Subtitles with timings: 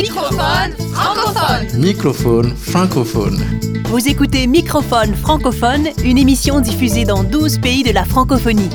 [0.00, 1.80] Microphone francophone.
[1.80, 3.44] Microphone francophone.
[3.86, 8.70] Vous écoutez Microphone francophone, une émission diffusée dans 12 pays de la francophonie.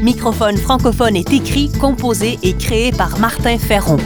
[0.00, 3.96] Microphone francophone est écrit, composé et créé par Martin Ferron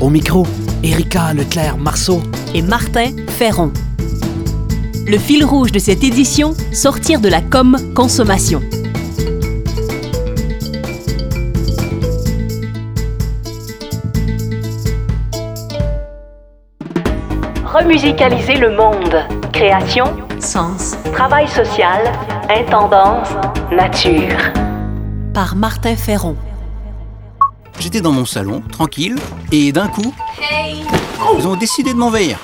[0.00, 0.44] Au micro,
[0.82, 2.20] Erika Leclerc-Marceau.
[2.52, 3.70] et Martin Ferron.
[5.06, 8.60] Le fil rouge de cette édition, sortir de la com consommation.
[17.68, 19.14] Remusicaliser le monde.
[19.52, 20.06] Création,
[20.40, 22.10] sens, travail social,
[22.48, 23.28] intendance,
[23.70, 24.38] nature.
[25.34, 26.34] Par Martin Ferron.
[27.78, 29.16] J'étais dans mon salon, tranquille,
[29.52, 30.14] et d'un coup,
[31.36, 32.38] ils ont décidé de m'envahir.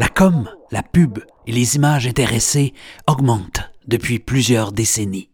[0.00, 2.74] La com, la pub et les images intéressées
[3.06, 5.30] augmentent depuis plusieurs décennies.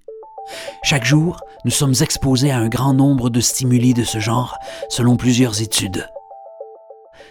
[0.82, 4.58] Chaque jour, nous sommes exposés à un grand nombre de stimuli de ce genre,
[4.90, 6.06] selon plusieurs études.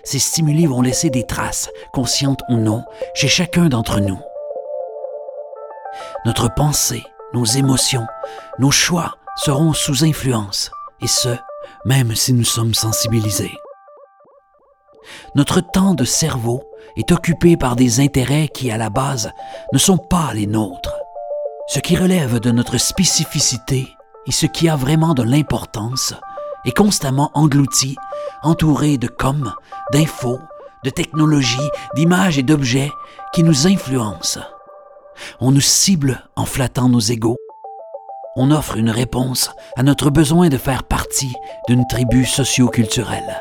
[0.05, 4.20] Ces stimuli vont laisser des traces, conscientes ou non, chez chacun d'entre nous.
[6.25, 7.03] Notre pensée,
[7.34, 8.06] nos émotions,
[8.59, 10.70] nos choix seront sous influence,
[11.02, 11.36] et ce,
[11.86, 13.52] même si nous sommes sensibilisés.
[15.33, 16.64] Notre temps de cerveau
[16.98, 19.31] est occupé par des intérêts qui, à la base,
[19.73, 20.95] ne sont pas les nôtres.
[21.67, 23.88] Ce qui relève de notre spécificité
[24.28, 26.14] et ce qui a vraiment de l'importance
[26.66, 27.95] est constamment englouti,
[28.44, 29.53] entouré de com,
[29.91, 30.39] d'infos,
[30.83, 32.91] de technologies, d'images et d'objets
[33.33, 34.41] qui nous influencent.
[35.39, 37.38] On nous cible en flattant nos égaux.
[38.36, 41.33] On offre une réponse à notre besoin de faire partie
[41.67, 43.39] d'une tribu socio-culturelle.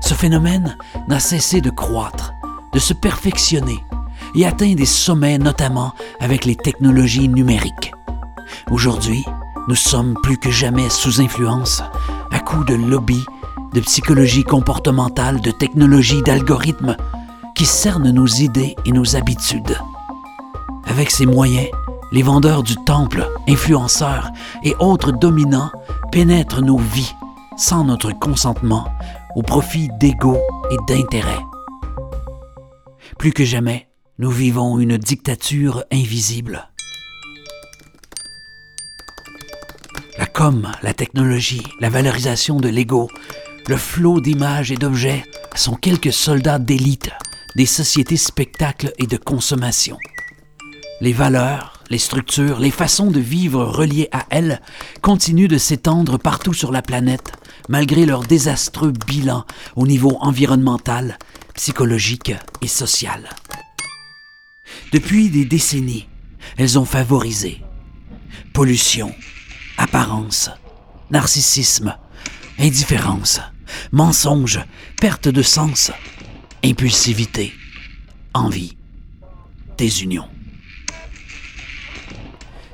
[0.00, 0.76] Ce phénomène
[1.06, 2.32] n'a cessé de croître,
[2.72, 3.78] de se perfectionner
[4.34, 7.92] et atteint des sommets notamment avec les technologies numériques.
[8.70, 9.24] Aujourd'hui,
[9.68, 11.82] nous sommes plus que jamais sous influence
[12.30, 13.22] à coups de lobby,
[13.74, 16.96] de psychologie comportementale, de technologie, d'algorithmes
[17.54, 19.76] qui cernent nos idées et nos habitudes.
[20.86, 21.68] Avec ces moyens,
[22.12, 24.30] les vendeurs du temple, influenceurs
[24.62, 25.70] et autres dominants
[26.10, 27.14] pénètrent nos vies
[27.58, 28.86] sans notre consentement
[29.36, 30.38] au profit d'ego
[30.70, 31.44] et d'intérêts.
[33.18, 33.88] Plus que jamais,
[34.18, 36.70] nous vivons une dictature invisible.
[40.38, 43.10] La com, la technologie, la valorisation de l'ego,
[43.66, 45.24] le flot d'images et d'objets
[45.56, 47.10] sont quelques soldats d'élite
[47.56, 49.98] des sociétés spectacles et de consommation.
[51.00, 54.62] Les valeurs, les structures, les façons de vivre reliées à elles
[55.02, 57.32] continuent de s'étendre partout sur la planète,
[57.68, 59.44] malgré leur désastreux bilan
[59.74, 61.18] au niveau environnemental,
[61.54, 62.32] psychologique
[62.62, 63.28] et social.
[64.92, 66.06] Depuis des décennies,
[66.58, 67.60] elles ont favorisé
[68.52, 69.12] pollution,
[69.78, 70.50] apparence,
[71.10, 71.96] narcissisme,
[72.58, 73.40] indifférence,
[73.92, 74.60] mensonge,
[75.00, 75.92] perte de sens,
[76.64, 77.54] impulsivité,
[78.34, 78.76] envie,
[79.78, 80.24] désunion.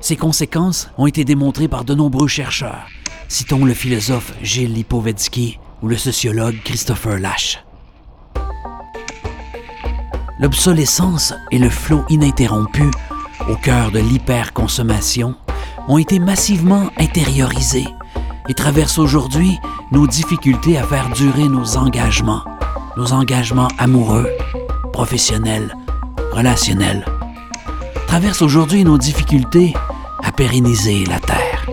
[0.01, 2.89] Ces conséquences ont été démontrées par de nombreux chercheurs.
[3.29, 7.65] Citons le philosophe Gilles Lipovetsky ou le sociologue Christopher Lasch.
[10.41, 12.91] L'obsolescence et le flot ininterrompu
[13.49, 15.37] au cœur de l'hyperconsommation
[15.89, 17.87] ont été massivement intériorisés
[18.49, 19.59] et traversent aujourd'hui
[19.91, 22.43] nos difficultés à faire durer nos engagements,
[22.97, 24.29] nos engagements amoureux,
[24.93, 25.75] professionnels,
[26.33, 27.05] relationnels,
[28.07, 29.75] traversent aujourd'hui nos difficultés
[30.23, 31.67] à pérenniser la Terre.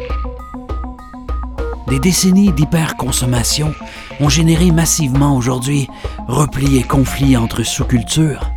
[1.87, 3.73] Des décennies d'hyperconsommation
[4.19, 5.87] ont généré massivement aujourd'hui
[6.27, 8.49] replis et conflits entre sous-cultures,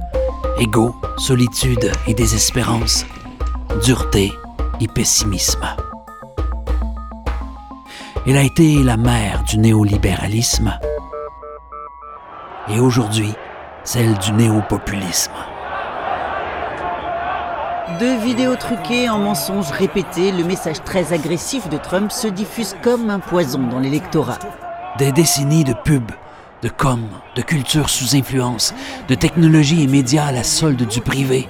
[0.59, 3.07] égaux, solitude et désespérance,
[3.85, 4.33] dureté
[4.81, 5.67] et pessimisme.
[8.27, 10.79] Elle a été la mère du néolibéralisme
[12.69, 13.33] et aujourd'hui
[13.85, 15.33] celle du néopopulisme.
[18.01, 23.11] Deux vidéos truquées en mensonges répétés, le message très agressif de Trump se diffuse comme
[23.11, 24.39] un poison dans l'électorat.
[24.99, 26.11] Des décennies de pubs,
[26.63, 27.03] de com,
[27.37, 28.75] de culture sous influence,
[29.09, 31.47] de technologie et médias à la solde du privé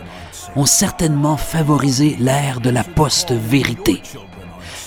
[0.57, 4.03] ont certainement favorisé l'ère de la post-vérité.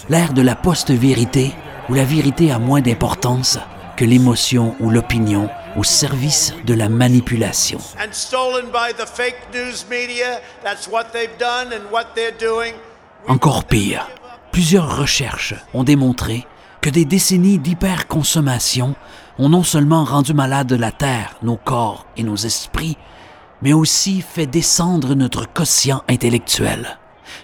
[0.09, 1.53] L'ère de la post-vérité
[1.89, 3.59] où la vérité a moins d'importance
[3.95, 7.79] que l'émotion ou l'opinion au service de la manipulation.
[7.99, 10.39] and stolen by the fake news media.
[10.63, 12.73] That's what they've done and what they're doing.
[13.27, 14.07] Encore pire,
[14.51, 16.45] plusieurs recherches ont démontré
[16.81, 18.95] que des décennies d'hyperconsommation
[19.39, 22.97] ont non seulement rendu malade la Terre, nos corps et nos esprits,
[23.61, 26.99] mais aussi fait descendre notre quotient intellectuel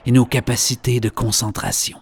[0.05, 1.99] et nos capacités de concentration.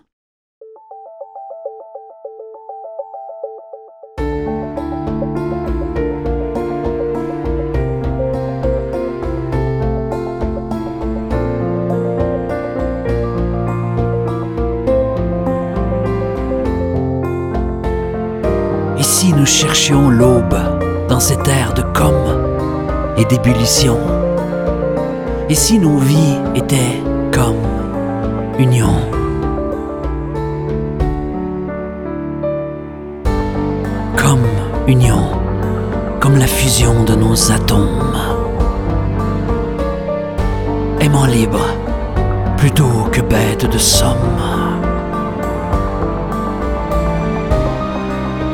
[18.98, 20.58] Ici nous cherchions l'aube
[21.08, 22.40] dans cette ère de com',
[23.21, 23.97] et d'ébullition
[25.50, 27.01] Et si nos vies étaient
[27.31, 27.63] comme
[28.57, 28.95] union?
[34.18, 34.47] Comme
[34.88, 35.23] union,
[36.19, 38.18] comme la fusion de nos atomes.
[41.00, 41.65] Aimant libre
[42.57, 44.41] plutôt que bête de somme.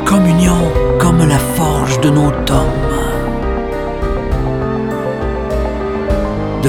[0.05, 0.61] Communion
[0.99, 3.06] comme la forge de nos tomes.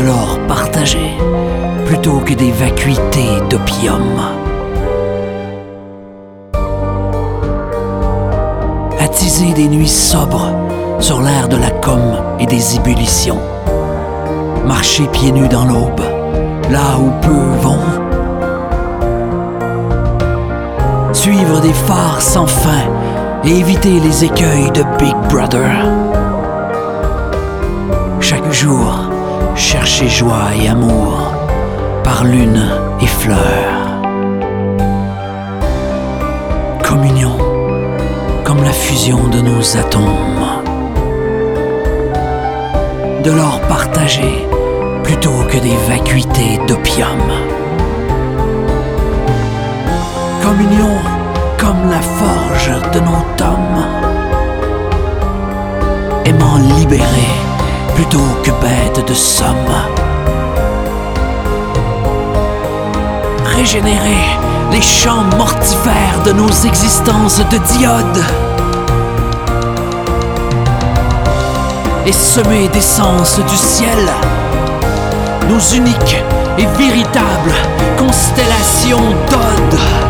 [0.07, 1.17] L'or partagé
[1.85, 4.21] plutôt que des vacuités d'opium.
[9.01, 10.53] Attiser des nuits sobres
[11.01, 12.01] sur l'air de la com
[12.39, 13.41] et des ébullitions.
[14.65, 16.03] Marcher pieds nus dans l'aube,
[16.71, 17.79] là où peu vont.
[21.13, 22.85] Suivre des phares sans fin
[23.45, 25.87] et éviter les écueils de Big Brother.
[28.21, 29.08] Chaque jour,
[29.55, 31.33] chercher joie et amour
[32.05, 32.65] par lune
[33.01, 33.99] et fleurs.
[36.83, 37.37] Communion,
[38.45, 40.63] comme la fusion de nos atomes.
[43.25, 44.47] De l'or partagé
[45.03, 47.21] plutôt que des vacuités d'opium.
[50.43, 50.95] Communion
[51.59, 53.85] comme la forge de nos tomes.
[56.25, 57.48] Aimant libérer
[57.99, 59.75] plutôt que bête de somme.
[63.45, 64.23] Régénérer
[64.71, 68.25] les champs mortifères de nos existences de diodes.
[72.07, 73.99] Et semer d'essence du ciel
[75.49, 76.23] nos uniques
[76.57, 77.57] et véritables
[77.99, 80.08] constellations d'odes.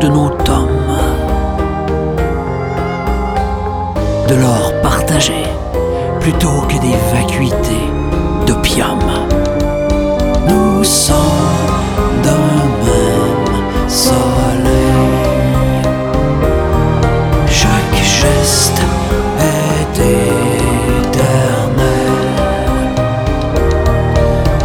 [0.00, 0.68] De nos tomes.
[4.28, 5.44] De l'or partagé
[6.20, 7.86] plutôt que des vacuités
[8.46, 8.98] d'opium.
[10.48, 11.16] Nous sommes
[12.24, 12.48] d'un
[12.86, 15.04] même soleil.
[17.46, 18.80] Chaque geste
[19.40, 21.24] est éternel.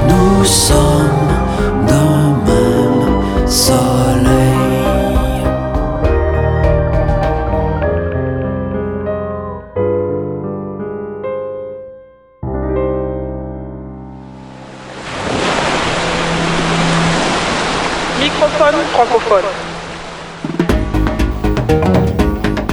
[0.08, 1.09] Nous sommes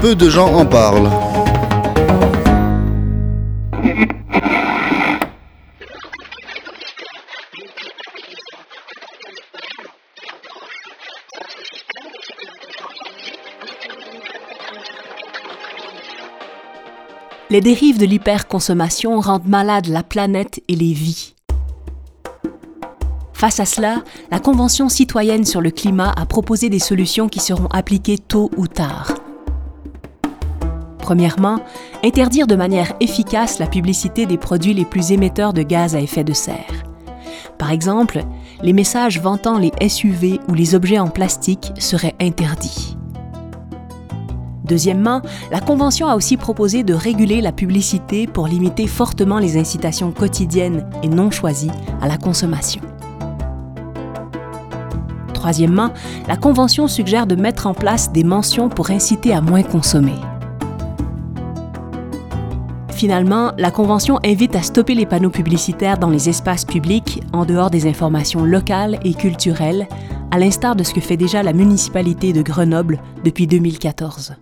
[0.06, 1.10] Peu de gens en parlent.
[17.50, 21.34] Les dérives de l'hyperconsommation rendent malade la planète et les vies.
[23.32, 27.66] Face à cela, la Convention citoyenne sur le climat a proposé des solutions qui seront
[27.72, 29.25] appliquées tôt ou tard.
[31.06, 31.60] Premièrement,
[32.02, 36.24] interdire de manière efficace la publicité des produits les plus émetteurs de gaz à effet
[36.24, 36.82] de serre.
[37.58, 38.24] Par exemple,
[38.60, 42.96] les messages vantant les SUV ou les objets en plastique seraient interdits.
[44.64, 45.22] Deuxièmement,
[45.52, 50.90] la Convention a aussi proposé de réguler la publicité pour limiter fortement les incitations quotidiennes
[51.04, 51.70] et non choisies
[52.02, 52.82] à la consommation.
[55.34, 55.90] Troisièmement,
[56.26, 60.16] la Convention suggère de mettre en place des mentions pour inciter à moins consommer.
[62.96, 67.68] Finalement, la Convention invite à stopper les panneaux publicitaires dans les espaces publics en dehors
[67.68, 69.86] des informations locales et culturelles,
[70.30, 74.36] à l'instar de ce que fait déjà la municipalité de Grenoble depuis 2014.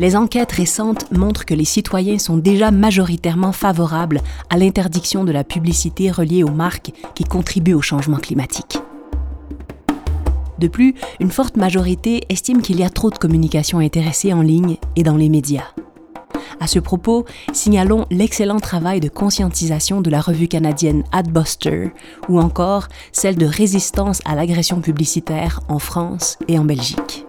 [0.00, 5.44] Les enquêtes récentes montrent que les citoyens sont déjà majoritairement favorables à l'interdiction de la
[5.44, 8.80] publicité reliée aux marques qui contribuent au changement climatique.
[10.58, 14.76] De plus, une forte majorité estime qu'il y a trop de communication intéressée en ligne
[14.96, 15.72] et dans les médias.
[16.60, 17.24] À ce propos,
[17.54, 21.90] signalons l'excellent travail de conscientisation de la revue canadienne Adbuster
[22.28, 27.24] ou encore celle de résistance à l'agression publicitaire en France et en Belgique.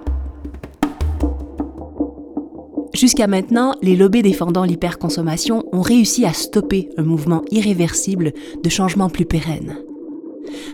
[2.93, 9.09] Jusqu'à maintenant, les lobbies défendant l'hyperconsommation ont réussi à stopper un mouvement irréversible de changement
[9.09, 9.77] plus pérenne.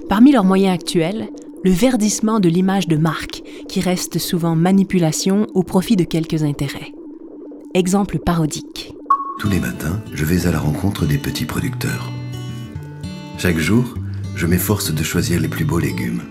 [0.09, 1.29] Parmi leurs moyens actuels,
[1.63, 6.96] le verdissement de l'image de marque, qui reste souvent manipulation au profit de quelques intérêts.
[7.73, 8.93] Exemple parodique.
[9.39, 12.11] Tous les matins, je vais à la rencontre des petits producteurs.
[13.37, 13.95] Chaque jour,
[14.35, 16.23] je m'efforce de choisir les plus beaux légumes.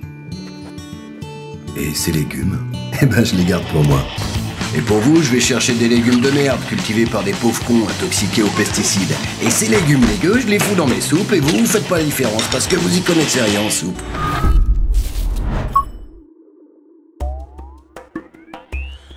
[1.77, 2.59] Et ces légumes,
[3.03, 4.03] eh ben je les garde pour moi.
[4.77, 7.87] Et pour vous, je vais chercher des légumes de merde cultivés par des pauvres cons
[7.89, 9.15] intoxiqués aux pesticides.
[9.43, 11.99] Et ces légumes légueux, je les fous dans mes soupes et vous, vous faites pas
[11.99, 14.01] la différence parce que vous y connaissez rien en soupe.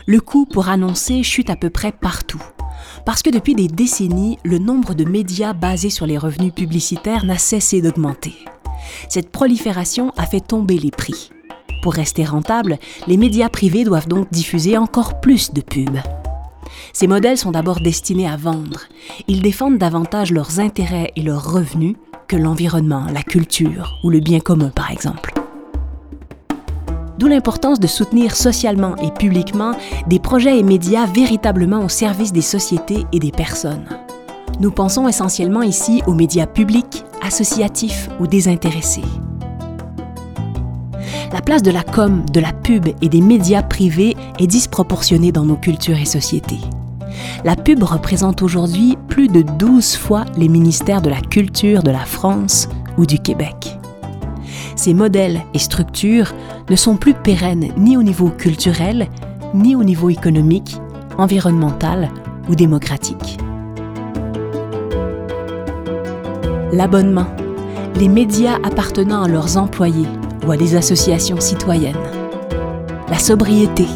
[0.09, 2.41] Le coût pour annoncer chute à peu près partout.
[3.05, 7.37] Parce que depuis des décennies, le nombre de médias basés sur les revenus publicitaires n'a
[7.37, 8.33] cessé d'augmenter.
[9.07, 11.29] Cette prolifération a fait tomber les prix.
[11.83, 15.99] Pour rester rentables, les médias privés doivent donc diffuser encore plus de pubs.
[16.91, 18.85] Ces modèles sont d'abord destinés à vendre.
[19.27, 21.97] Ils défendent davantage leurs intérêts et leurs revenus
[22.27, 25.38] que l'environnement, la culture ou le bien commun par exemple.
[27.19, 29.73] D'où l'importance de soutenir socialement et publiquement
[30.07, 33.83] des projets et médias véritablement au service des sociétés et des personnes.
[34.61, 39.03] Nous pensons essentiellement ici aux médias publics, associatifs ou désintéressés.
[41.33, 45.43] La place de la com, de la pub et des médias privés est disproportionnée dans
[45.43, 46.61] nos cultures et sociétés.
[47.43, 52.05] La pub représente aujourd'hui plus de 12 fois les ministères de la Culture de la
[52.05, 53.78] France ou du Québec
[54.75, 56.33] ces modèles et structures
[56.69, 59.07] ne sont plus pérennes ni au niveau culturel,
[59.53, 60.77] ni au niveau économique,
[61.17, 62.09] environnemental
[62.49, 63.37] ou démocratique.
[66.71, 67.27] L'abonnement,
[67.95, 70.07] les médias appartenant à leurs employés
[70.45, 71.95] ou à des associations citoyennes.
[73.09, 73.87] La sobriété,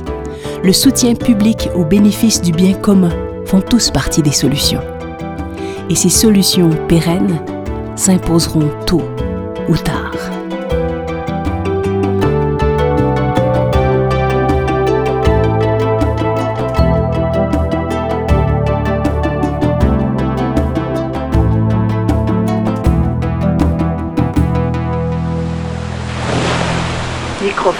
[0.63, 3.11] le soutien public au bénéfice du bien commun
[3.45, 4.81] font tous partie des solutions.
[5.89, 7.39] Et ces solutions pérennes
[7.95, 9.03] s'imposeront tôt
[9.69, 10.12] ou tard.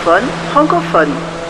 [0.06, 1.43] Microphone francophone.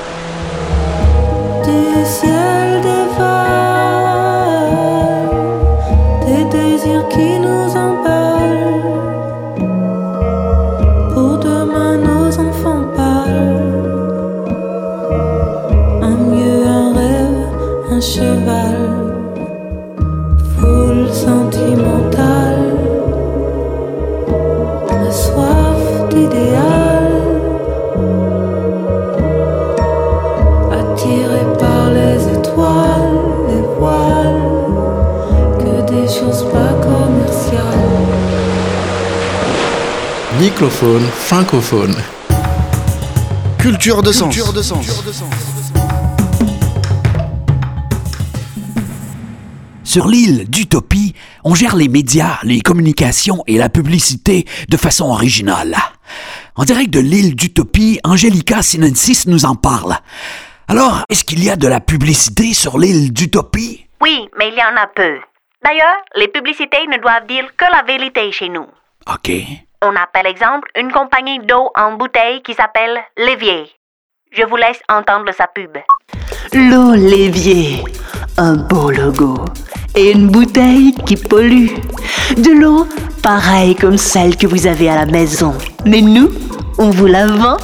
[40.44, 41.96] Microphone francophone.
[43.58, 44.36] Culture de sens.
[44.36, 45.02] Culture de sens.
[49.86, 55.78] Sur l'île d'Utopie, on gère les médias, les communications et la publicité de façon originale.
[56.58, 59.96] En direct de l'île d'Utopie, Angelica Sinensis nous en parle.
[60.68, 63.88] Alors, est-ce qu'il y a de la publicité sur l'île d'Utopie?
[64.02, 65.22] Oui, mais il y en a peu.
[65.64, 68.68] D'ailleurs, les publicités ne doivent dire que la vérité chez nous.
[69.08, 69.32] OK.
[69.86, 73.70] On a par exemple une compagnie d'eau en bouteille qui s'appelle Lévier.
[74.32, 75.78] Je vous laisse entendre sa pub.
[76.54, 77.84] L'eau Lévier,
[78.38, 79.44] un beau logo.
[79.94, 81.76] Et une bouteille qui pollue.
[82.38, 82.88] De l'eau
[83.22, 85.54] pareille comme celle que vous avez à la maison.
[85.86, 86.30] Mais nous,
[86.78, 87.58] on vous la vend.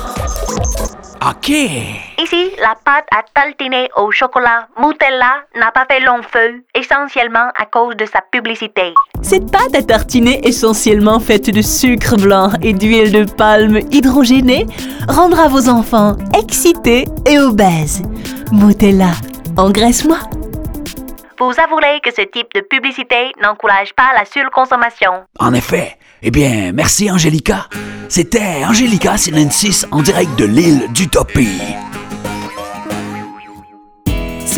[1.26, 2.09] OK.
[2.22, 7.66] Ici, la pâte à taltiner au chocolat Moutella n'a pas fait long feu, essentiellement à
[7.66, 8.94] cause de sa publicité.
[9.22, 14.66] Cette pâte à tartiner essentiellement faite de sucre blanc et d'huile de palme hydrogénée
[15.08, 18.02] rendra vos enfants excités et obèses.
[18.52, 19.12] Moutella,
[19.56, 20.18] engraisse-moi.
[21.40, 25.24] Vous avouerez que ce type de publicité n'encourage pas la surconsommation.
[25.40, 25.98] En effet.
[26.22, 27.68] Eh bien, merci Angelica.
[28.10, 31.62] C'était Angelica Sinensis en direct de l'île d'Utopie.